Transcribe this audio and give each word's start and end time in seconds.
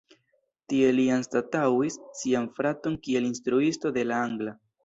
Tie 0.71 0.87
li 0.99 1.03
anstataŭis 1.17 1.99
sian 2.21 2.49
fraton 2.57 2.99
kiel 3.07 3.29
instruisto 3.31 3.97
de 4.01 4.09
la 4.13 4.27
angla. 4.31 4.61